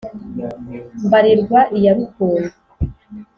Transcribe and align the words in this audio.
mbarirwa 1.05 1.59
iya 1.77 1.91
rukundo, 1.97 2.53